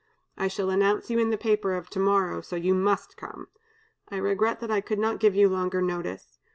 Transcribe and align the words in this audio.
I 0.35 0.47
shall 0.47 0.71
announce 0.71 1.11
you 1.11 1.19
in 1.19 1.29
the 1.29 1.37
paper 1.37 1.75
of 1.75 1.87
to 1.91 1.99
morrow, 1.99 2.41
so 2.41 2.55
you 2.55 2.73
must 2.73 3.17
come. 3.17 3.49
I 4.09 4.17
regret 4.17 4.59
that 4.61 4.71
I 4.71 4.81
could 4.81 4.97
not 4.97 5.19
give 5.19 5.35
you 5.35 5.47
longer 5.47 5.79
notice. 5.79 6.39